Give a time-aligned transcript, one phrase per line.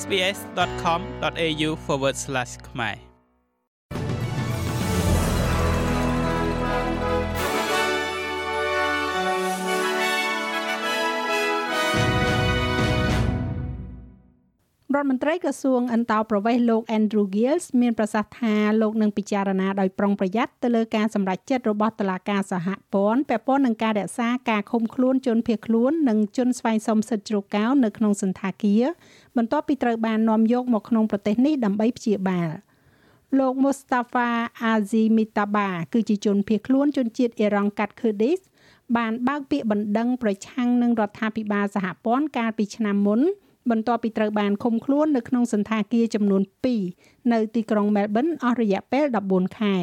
[0.00, 1.70] sbs.com.au/
[2.68, 3.09] ខ្មែរ
[14.95, 28.83] រដ្ឋមន្ត្រីក្រសួងអន្តរប្រវេសន៍លោក Andrew Gills មានប្រសាសន៍ថាលោកនឹងពិចារណាដោយប្រុងប្រយ័ត្នទៅលើការសម្រេចចិត្តរបស់តុលាការសហព័ន្ធពាក់ព័ន្ធនឹងការរក្សាការឃុំខ្លួនជនភៀសខ្លួននិងជនស្វែងសុំសិទ្ធិជ្រកកោននៅក្នុងសន្តាគារ
[29.37, 32.49] បន្ទាប់ពីត្រូវបាននាំយកមកក្នុងប្រទេសនេះដើម្បីព្យាបាល
[33.39, 34.29] លោក Mustafa
[34.71, 38.43] Azimitaba គឺជាជនភៀសខ្លួនជនជាតិអ៊ីរ៉ង់កាត់ Kurdish
[38.97, 43.21] បានបើកពាក្យបណ្ដឹងប្រឆាំងនឹងរដ្ឋាភិបាលសហព័ន្ធកាលពីឆ្នាំមុន
[43.69, 46.41] បន្ទាប់ពីត្រូវបានឃុំខ្លួននៅក្នុងសន្តាគារចំនួន
[46.85, 49.77] 2នៅទីក្រុងមែលប៊នអស់រយៈពេល14ខែ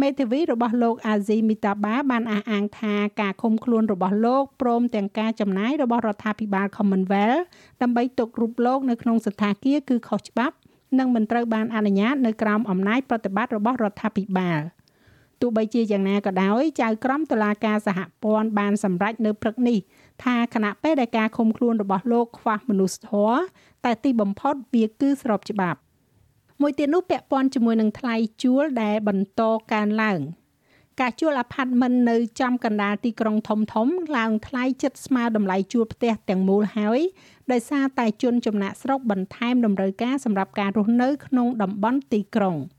[0.00, 7.42] មេធាវីរបស់លោកអាស៊ីមីតាបាបានអះអាងថាការឃុំខ្លួនរបស់លោកព្រមទាំងការចំណាយរបស់រដ្ឋាភិបាល Commonwealth
[7.82, 10.56] ដើម្បីទុករូបលោកនៅក្នុងសន្តាគារគឺខុសច្បាប់
[10.98, 14.60] និងមិនត្រូវបានអនុញ្ញាតនៅក្រោមអំណាចប្រតិបត្តិរបស់រដ្ឋាភិបាល
[15.40, 19.78] ទោះបីជាយ៉ាងណាក៏ដោយចៅក្រមតុលាការសហព័ន្ធបានសម្រេចនៅព្រឹកនេះ
[20.24, 23.38] ថាគណៈពេលដែលការឃុំខ្លួនរបស់លោកខ្វះមនុស្សធម៌
[23.84, 25.78] តែទីបំផុតវាគឺស្របច្បាប់
[26.60, 30.20] មួយទៀតនោះពាក់ព័ន្ធជាមួយនឹងថ្លៃជួលដែលបន្តកើនឡើង
[31.00, 37.00] ការជួលអាផាតមិននៅចំកណ្ដាលទីក្រុងធំធំឡើងថ្លៃជិតស្មើតម្លៃជួលផ្ទះទាំងមូលហើយ
[37.52, 42.56] ដោយសារតែជនចំណាក់ស្រុកបន្ថែមតម្រូវការសម្រាប់ការរស់នៅក្នុងតំបន់ទីក្រុង។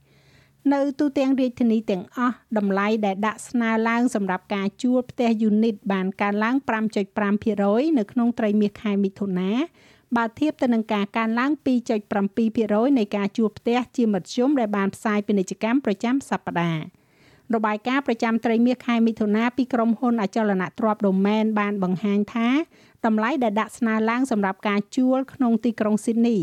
[0.74, 6.56] នៅទូទាំងរាជធានីទាំងអស់តម្លៃដែលដាក់ស្នើឡើងសម្រាប់ការជួលផ្ទះយូនីតបានកើនឡើង
[7.26, 9.50] 5.5%នៅក្នុងត្រីមាសខែមិថុនា
[10.16, 11.50] បើធៀបទៅនឹងការកើនឡើង
[12.24, 16.82] 2.7%នៃការជួលផ្ទះជាមធ្យមដែលបានផ្សាយពាណិជ្ជកម្មប្រចាំសប្តាហ៍
[17.54, 22.48] របាយការណ៍ប្រចាំត្រីមាសខែមិថុនាពីក្រុមហ៊ុនអចលនទ្រព្យ Domain បានបង្ហាញថា
[23.06, 26.36] តម្លៃដែលដាក់ស្នើឡើងសម្រាប់ការជួលក្នុងទីក្រុងស៊ីដនី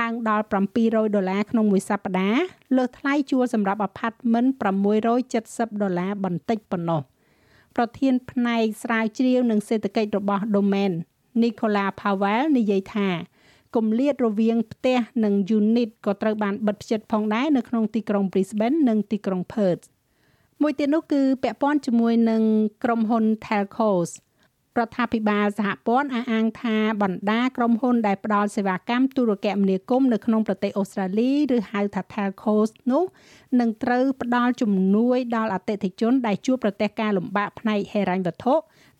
[0.00, 0.44] ឡើងដល់
[0.78, 2.42] 700ដុល្លារក្នុងមួយសប្តាហ៍
[2.76, 4.44] លើសថ្លៃជួលសម្រាប់អាផាតមិន
[5.14, 7.00] 670ដុល្លារបន្តិចប៉ុណ្ណោះ
[7.76, 10.92] ប្រធានផ្នែកស្រាវជ្រាវនិងសេដ្ឋកិច្ចរបស់ Domain
[11.42, 13.08] Nicola Powell និយាយថា
[13.76, 19.84] គម្លាតរវាងផ្ទះនិង unit ក៏ត្រូវបានបិទភ្ជិតផងដែរនៅក្នុងទីក្រុង Brisbane និងទីក្រុង Perth
[20.62, 22.42] មួយទៀតនោះគឺពាក់ព័ន្ធជាមួយនឹង
[22.84, 24.10] ក្រុមហ៊ុន Telcos
[24.78, 33.04] រដ្ឋាភិបាលសហព័ន្ធអះអាងថាបណ្ដាក្រុមហ៊ុនដែលផ្ដល់សេវាកម្មទូរគមនាគមន៍នៅក្នុងប្រទេសអូស្ត្រាលីឬហៅថា Telcos នោះ
[33.60, 38.54] នឹងត្រូវផ្ដល់ជំនួយដល់អតិថិជនដែលជួបប្រទះការលំបាកផ្នែកហិរញ្ញវត្ថុ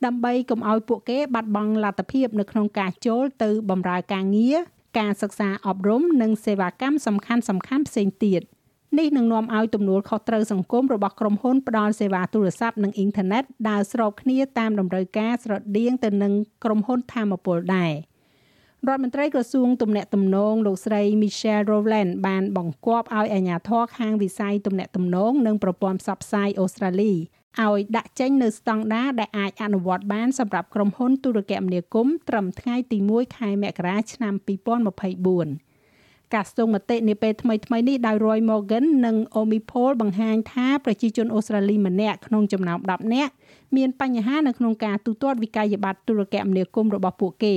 [0.04, 4.58] ដើម្បីកុំឲ្យពួកគេបាត់បង់លទ្ធភាពនៅក្នុងការចូលទៅបម្រើការងារ
[4.98, 8.42] ការសិក្សាអប់រំនិងសេវាកម្មសំខាន់ៗផ្សេងទៀត។
[8.98, 16.32] នេះនឹងនាំឲ្យទំនួលខុសត្រូវសង្គមរបស់ក្រុមហ៊ុនផ្ដល់សេវាទូរស័ព្ទនិងអ៊ីនធឺណិតដើរស្របគ្នាតាមតម្រូវការស្រដៀងទៅនឹង
[16.64, 17.92] ក្រុមហ៊ុនធម្មពលដែរ
[18.88, 35.65] រដ្ឋមន្ត្រីក្រសួងទំនាក់ទំនងលោកស្រី Michelle Rowland បានបង្គាប់ឲ្យអាជ្ញាធរខាងវិស័យទំនាក់ទំនងនិងប្រព័ន្ធផ្សព្វផ្សាយអូស្ត្រាលីឲ្យដាក់ចេញនៅស្តង់ដារដែលអាចអនុវត្តបានសម្រាប់ក្រុមហ៊ុនទូរគមនាគមន៍ត្រឹមថ្ងៃទី1ខែមករាឆ្នាំ2024
[36.34, 43.32] ការស្ទង់មតិនាពេលថ្មីថ្មីនេះដោយ Roy Morgan និង Omi Poll បង្ហាញថាប្រជាជនអូស្ត្រាលីម្នាក់ក្នុងចំណោម10នាក់
[43.76, 47.54] មានបញ្ហានៅក្នុងការទូទាត់វិក័យប័ត្រទូរគមនាគមន៍របស់ពួកគេ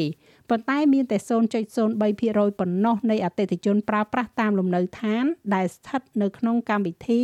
[0.50, 1.18] ប៉ុន្តែមានតែ
[1.90, 5.24] 0.03%ប៉ុណ្ណោះនៃអតិថិជនប្រើប្រាស់តាមលំនៅឋាន
[5.56, 7.22] ដែលស្ថិតនៅក្នុងកម្មវិធី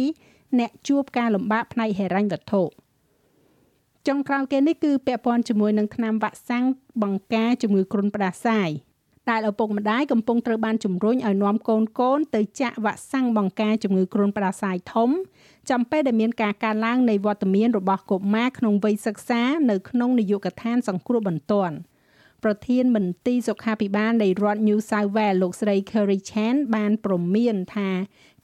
[0.59, 2.63] អ្នកជួបការលំបាកផ្នែកហិរញ្ញវត្ថុ
[4.07, 6.65] ចុងក្រោយគេនេះគឺពាក់ព័ន្ធជាមួយនឹងថ្នាំវ៉ាក់សាំង
[7.03, 8.69] បង្ការជំងឺគ្រុនផ្ដាសាយ
[9.29, 15.09] ដែលឪពុកម្ដាយកំពុងត្រូវបានជំរុញឲ្យនាំកូនកូនទៅចាក់វ៉ាក់សាំងបង្ការជំងឺគ្រុនផ្ដាសាយធំ
[15.69, 19.41] ចំពេលដែលមានការកើនឡើងនៃវត្តមានរបស់កុមារក្នុងវ័យសិក្សា
[19.71, 21.75] នៅក្នុងនាយកដ្ឋានសង្គ្រោះបន្ទាន់
[22.43, 27.89] ប្រធានមន្ទីរសុខាភិបាលនៃរដ្ឋ New South Wales លោកស្រី Kerry Chan បានព្រមានថា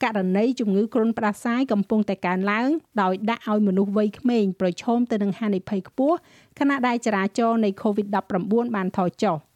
[0.03, 2.69] ករណីជំងឺគ្រុនផ្ដាសាយកំពុងតែកើនឡើង
[3.01, 6.17] ដោយដាក់ឲ្យមនុស្សវ័យក្មេងប្រឈមទៅនឹងហានិភ័យខ្ពស់
[6.59, 9.37] ខណៈដែលចរាចរណ៍នៃ COVID-19 បានថយចុះ។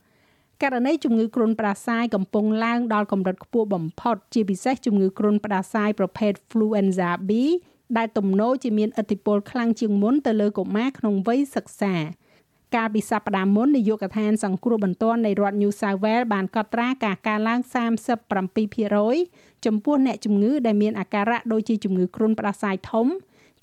[0.63, 7.31] ករណីជំងឺគ្រុនផ្ដាសាយកំពុងឡើងដល់កម្រិតខ្ពស់បំផុត ជាពិសេសជំងឺគ្រុនផ្ដាសាយប្រភេទ Influenza B
[7.97, 11.95] ដែលទំនោរជាមានឥទ្ធិពលខ្លាំងជាងមុនទៅលើកុមារក្នុងវ័យសិក្សា
[12.75, 17.59] កាលពីសប្តាហ៍មុននាយកដ្ឋានសង្គ្រោះបន្ទាន់នៃរដ្ឋ New South Wales បានកត់ត្រាការកើនឡើង
[18.43, 23.07] 37%ចំពោះអ្នកជំងឺដែលមានអាការៈដូចជាជំងឺគ្រុនផ្ដាសាយធំ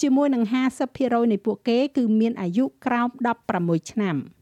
[0.02, 0.44] ជាមួយនឹង
[0.88, 3.08] 50%នៃពួកគេគឺមានអាយុក្រោម
[3.50, 4.16] 16ឆ្នាំ។